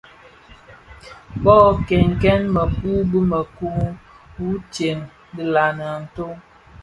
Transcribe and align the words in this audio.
Bō 1.43 1.55
kènkèn 1.87 2.41
mëkun 2.55 2.99
bi 3.09 3.19
mëkun, 3.31 3.81
wutsem 4.37 4.99
dhi 5.35 5.43
nlami 5.47 5.85
a 5.93 5.95
ntoo. 6.03 6.33